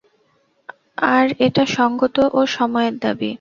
[1.11, 3.29] আর এটা সংগত ও সময়ের দাবি।